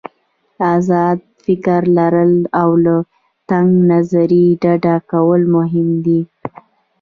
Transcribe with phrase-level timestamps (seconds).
[0.73, 2.95] آزاد فکر لرل او له
[3.49, 6.21] تنګ نظري ډډه کول مهم دي.